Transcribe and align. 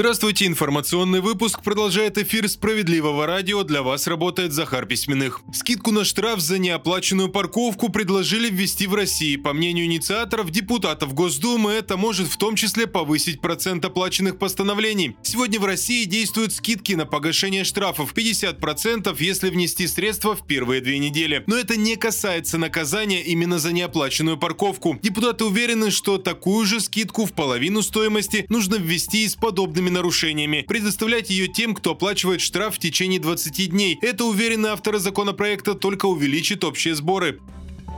Здравствуйте, 0.00 0.46
информационный 0.46 1.20
выпуск 1.20 1.62
продолжает 1.62 2.16
эфир 2.16 2.48
«Справедливого 2.48 3.26
радио». 3.26 3.64
Для 3.64 3.82
вас 3.82 4.06
работает 4.06 4.54
Захар 4.54 4.86
Письменных. 4.86 5.42
Скидку 5.52 5.90
на 5.90 6.06
штраф 6.06 6.40
за 6.40 6.58
неоплаченную 6.58 7.28
парковку 7.28 7.90
предложили 7.90 8.48
ввести 8.48 8.86
в 8.86 8.94
России. 8.94 9.36
По 9.36 9.52
мнению 9.52 9.84
инициаторов, 9.84 10.50
депутатов 10.50 11.12
Госдумы, 11.12 11.72
это 11.72 11.98
может 11.98 12.28
в 12.28 12.38
том 12.38 12.56
числе 12.56 12.86
повысить 12.86 13.42
процент 13.42 13.84
оплаченных 13.84 14.38
постановлений. 14.38 15.16
Сегодня 15.20 15.60
в 15.60 15.66
России 15.66 16.04
действуют 16.04 16.54
скидки 16.54 16.94
на 16.94 17.04
погашение 17.04 17.64
штрафов 17.64 18.14
50%, 18.14 19.14
если 19.18 19.50
внести 19.50 19.86
средства 19.86 20.34
в 20.34 20.46
первые 20.46 20.80
две 20.80 20.98
недели. 20.98 21.44
Но 21.46 21.56
это 21.58 21.76
не 21.76 21.96
касается 21.96 22.56
наказания 22.56 23.22
именно 23.22 23.58
за 23.58 23.70
неоплаченную 23.70 24.38
парковку. 24.38 24.98
Депутаты 25.02 25.44
уверены, 25.44 25.90
что 25.90 26.16
такую 26.16 26.64
же 26.64 26.80
скидку 26.80 27.26
в 27.26 27.34
половину 27.34 27.82
стоимости 27.82 28.46
нужно 28.48 28.76
ввести 28.76 29.24
из 29.24 29.34
подобных 29.34 29.89
подобными 29.89 29.89
нарушениями, 29.90 30.64
предоставлять 30.66 31.30
ее 31.30 31.48
тем, 31.48 31.74
кто 31.74 31.92
оплачивает 31.92 32.40
штраф 32.40 32.76
в 32.76 32.78
течение 32.78 33.20
20 33.20 33.70
дней. 33.70 33.98
Это, 34.00 34.24
уверены 34.24 34.68
авторы 34.68 34.98
законопроекта, 34.98 35.74
только 35.74 36.06
увеличит 36.06 36.64
общие 36.64 36.94
сборы. 36.94 37.40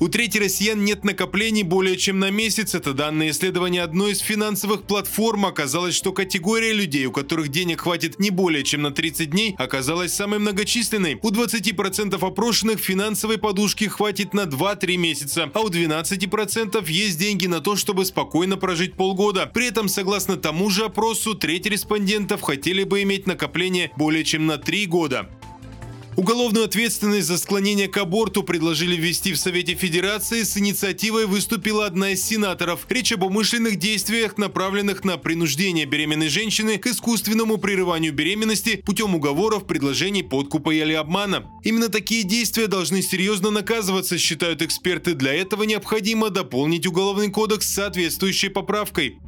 У 0.00 0.08
трети 0.08 0.38
россиян 0.38 0.84
нет 0.84 1.04
накоплений 1.04 1.62
более 1.62 1.96
чем 1.96 2.18
на 2.18 2.30
месяц. 2.30 2.74
Это 2.74 2.94
данные 2.94 3.30
исследования 3.30 3.82
одной 3.82 4.12
из 4.12 4.18
финансовых 4.18 4.82
платформ. 4.82 5.46
Оказалось, 5.46 5.94
что 5.94 6.12
категория 6.12 6.72
людей, 6.72 7.06
у 7.06 7.12
которых 7.12 7.48
денег 7.48 7.82
хватит 7.82 8.18
не 8.18 8.30
более 8.30 8.64
чем 8.64 8.82
на 8.82 8.90
30 8.90 9.30
дней, 9.30 9.54
оказалась 9.56 10.12
самой 10.12 10.40
многочисленной. 10.40 11.18
У 11.22 11.30
20% 11.30 12.26
опрошенных 12.26 12.80
финансовой 12.80 13.38
подушки 13.38 13.84
хватит 13.84 14.34
на 14.34 14.42
2-3 14.42 14.96
месяца, 14.96 15.50
а 15.54 15.60
у 15.60 15.68
12% 15.68 16.90
есть 16.90 17.18
деньги 17.18 17.46
на 17.46 17.60
то, 17.60 17.76
чтобы 17.76 18.04
спокойно 18.04 18.56
прожить 18.56 18.94
полгода. 18.94 19.46
При 19.46 19.68
этом, 19.68 19.88
согласно 19.88 20.36
тому 20.36 20.70
же 20.70 20.86
опросу, 20.86 21.34
треть 21.34 21.66
респондентов 21.66 22.42
хотели 22.42 22.82
бы 22.82 23.02
иметь 23.02 23.26
накопление 23.26 23.92
более 23.96 24.24
чем 24.24 24.46
на 24.46 24.58
3 24.58 24.86
года. 24.86 25.30
Уголовную 26.16 26.66
ответственность 26.66 27.26
за 27.26 27.38
склонение 27.38 27.88
к 27.88 27.96
аборту 27.96 28.44
предложили 28.44 28.94
ввести 28.94 29.32
в 29.32 29.36
Совете 29.36 29.74
Федерации. 29.74 30.44
С 30.44 30.56
инициативой 30.56 31.26
выступила 31.26 31.86
одна 31.86 32.10
из 32.10 32.24
сенаторов. 32.24 32.86
Речь 32.88 33.12
об 33.12 33.24
умышленных 33.24 33.76
действиях, 33.76 34.38
направленных 34.38 35.02
на 35.02 35.16
принуждение 35.16 35.86
беременной 35.86 36.28
женщины 36.28 36.78
к 36.78 36.86
искусственному 36.86 37.58
прерыванию 37.58 38.12
беременности 38.12 38.76
путем 38.86 39.16
уговоров, 39.16 39.66
предложений, 39.66 40.24
подкупа 40.24 40.70
или 40.70 40.92
обмана. 40.92 41.46
Именно 41.64 41.88
такие 41.88 42.22
действия 42.22 42.68
должны 42.68 43.02
серьезно 43.02 43.50
наказываться, 43.50 44.16
считают 44.16 44.62
эксперты. 44.62 45.14
Для 45.14 45.34
этого 45.34 45.64
необходимо 45.64 46.30
дополнить 46.30 46.86
Уголовный 46.86 47.30
кодекс 47.30 47.68
соответствующей 47.74 48.50
поправкой. 48.50 49.18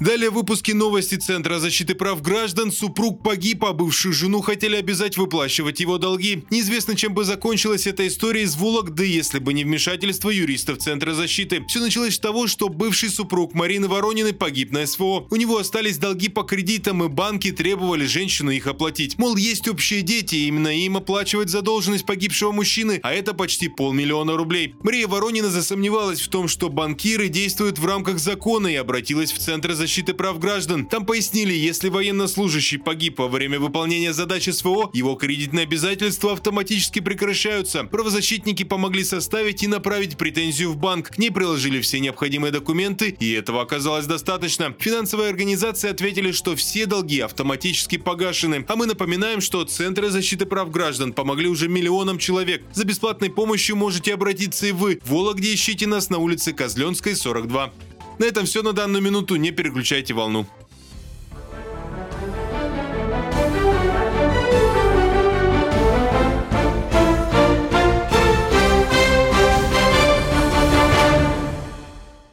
Далее 0.00 0.30
в 0.30 0.34
выпуске 0.34 0.72
новости 0.72 1.16
Центра 1.16 1.58
защиты 1.58 1.94
прав 1.94 2.22
граждан. 2.22 2.72
Супруг 2.72 3.22
погиб, 3.22 3.66
а 3.66 3.74
бывшую 3.74 4.14
жену 4.14 4.40
хотели 4.40 4.76
обязать 4.76 5.18
выплачивать 5.18 5.78
его 5.78 5.98
долги. 5.98 6.42
Неизвестно, 6.50 6.96
чем 6.96 7.12
бы 7.12 7.22
закончилась 7.22 7.86
эта 7.86 8.08
история 8.08 8.44
из 8.44 8.56
Вологды, 8.56 9.06
если 9.06 9.40
бы 9.40 9.52
не 9.52 9.62
вмешательство 9.62 10.30
юристов 10.30 10.78
Центра 10.78 11.12
защиты. 11.12 11.62
Все 11.68 11.80
началось 11.80 12.14
с 12.14 12.18
того, 12.18 12.46
что 12.46 12.70
бывший 12.70 13.10
супруг 13.10 13.52
Марины 13.52 13.88
Ворониной 13.88 14.32
погиб 14.32 14.72
на 14.72 14.86
СВО. 14.86 15.26
У 15.28 15.36
него 15.36 15.58
остались 15.58 15.98
долги 15.98 16.30
по 16.30 16.44
кредитам, 16.44 17.04
и 17.04 17.08
банки 17.08 17.52
требовали 17.52 18.06
женщину 18.06 18.52
их 18.52 18.68
оплатить. 18.68 19.18
Мол, 19.18 19.36
есть 19.36 19.68
общие 19.68 20.00
дети, 20.00 20.34
и 20.34 20.46
именно 20.46 20.68
им 20.68 20.96
оплачивать 20.96 21.50
задолженность 21.50 22.06
погибшего 22.06 22.52
мужчины, 22.52 23.00
а 23.02 23.12
это 23.12 23.34
почти 23.34 23.68
полмиллиона 23.68 24.34
рублей. 24.34 24.76
Мария 24.82 25.06
Воронина 25.06 25.50
засомневалась 25.50 26.22
в 26.22 26.28
том, 26.28 26.48
что 26.48 26.70
банкиры 26.70 27.28
действуют 27.28 27.78
в 27.78 27.84
рамках 27.84 28.18
закона 28.18 28.68
и 28.68 28.76
обратилась 28.76 29.30
в 29.30 29.38
Центр 29.38 29.74
защиты 29.74 29.89
защиты 29.90 30.14
прав 30.14 30.38
граждан. 30.38 30.86
Там 30.86 31.04
пояснили, 31.04 31.52
если 31.52 31.88
военнослужащий 31.88 32.78
погиб 32.78 33.18
во 33.18 33.26
время 33.26 33.58
выполнения 33.58 34.12
задачи 34.12 34.50
СВО, 34.50 34.88
его 34.92 35.16
кредитные 35.16 35.64
обязательства 35.64 36.32
автоматически 36.32 37.00
прекращаются. 37.00 37.82
Правозащитники 37.82 38.62
помогли 38.62 39.02
составить 39.02 39.64
и 39.64 39.66
направить 39.66 40.16
претензию 40.16 40.70
в 40.70 40.76
банк. 40.76 41.08
К 41.10 41.18
ней 41.18 41.32
приложили 41.32 41.80
все 41.80 41.98
необходимые 41.98 42.52
документы, 42.52 43.16
и 43.18 43.32
этого 43.32 43.62
оказалось 43.62 44.06
достаточно. 44.06 44.72
Финансовые 44.78 45.28
организации 45.28 45.90
ответили, 45.90 46.30
что 46.30 46.54
все 46.54 46.86
долги 46.86 47.18
автоматически 47.18 47.98
погашены. 47.98 48.64
А 48.68 48.76
мы 48.76 48.86
напоминаем, 48.86 49.40
что 49.40 49.64
Центры 49.64 50.10
защиты 50.10 50.46
прав 50.46 50.70
граждан 50.70 51.12
помогли 51.12 51.48
уже 51.48 51.66
миллионам 51.66 52.18
человек. 52.18 52.62
За 52.72 52.84
бесплатной 52.84 53.30
помощью 53.30 53.74
можете 53.74 54.14
обратиться 54.14 54.68
и 54.68 54.72
вы. 54.72 55.00
В 55.02 55.10
Вологде 55.10 55.52
ищите 55.52 55.88
нас 55.88 56.10
на 56.10 56.18
улице 56.18 56.52
Козленской, 56.52 57.16
42. 57.16 57.72
На 58.20 58.26
этом 58.26 58.44
все 58.44 58.62
на 58.62 58.74
данную 58.74 59.02
минуту. 59.02 59.36
Не 59.36 59.50
переключайте 59.50 60.12
волну. 60.12 60.46